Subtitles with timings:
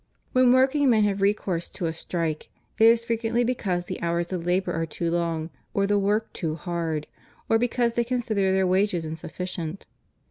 [0.31, 4.33] When working men have recourse to a strike, it is fre quently because the hours
[4.33, 7.05] of labor are too long, or the work too hard,
[7.47, 9.85] or because they consider their wages insufficient.